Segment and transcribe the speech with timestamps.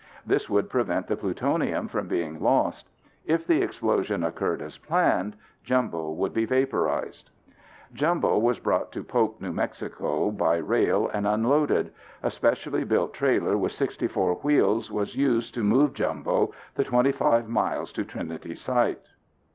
[0.25, 2.89] This would prevent the plutonium from being lost.
[3.27, 7.29] If the explosion occurred as planned, Jumbo would be vaporized.
[7.93, 11.93] Jumbo was brought to Pope, N.M., by rail and unloaded.
[12.23, 17.91] A specially built trailer with 64 wheels was used to move Jumbo the 25 miles
[17.93, 19.05] to Trinity Site.